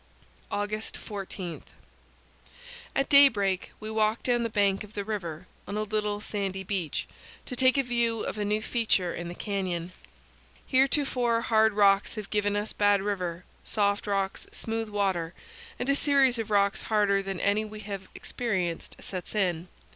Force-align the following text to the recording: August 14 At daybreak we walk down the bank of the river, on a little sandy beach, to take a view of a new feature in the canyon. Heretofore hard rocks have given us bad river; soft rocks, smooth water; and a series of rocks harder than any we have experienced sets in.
August 0.49 0.97
14 0.97 1.61
At 2.95 3.07
daybreak 3.07 3.71
we 3.79 3.91
walk 3.91 4.23
down 4.23 4.41
the 4.41 4.49
bank 4.49 4.83
of 4.83 4.95
the 4.95 5.05
river, 5.05 5.45
on 5.67 5.77
a 5.77 5.83
little 5.83 6.19
sandy 6.19 6.63
beach, 6.63 7.05
to 7.45 7.55
take 7.55 7.77
a 7.77 7.83
view 7.83 8.21
of 8.21 8.39
a 8.39 8.43
new 8.43 8.63
feature 8.63 9.13
in 9.13 9.27
the 9.27 9.35
canyon. 9.35 9.91
Heretofore 10.65 11.41
hard 11.41 11.73
rocks 11.73 12.15
have 12.15 12.31
given 12.31 12.55
us 12.55 12.73
bad 12.73 12.99
river; 13.03 13.45
soft 13.63 14.07
rocks, 14.07 14.47
smooth 14.51 14.89
water; 14.89 15.35
and 15.77 15.87
a 15.87 15.93
series 15.95 16.39
of 16.39 16.49
rocks 16.49 16.81
harder 16.81 17.21
than 17.21 17.39
any 17.39 17.63
we 17.63 17.81
have 17.81 18.07
experienced 18.15 18.95
sets 19.01 19.35
in. 19.35 19.67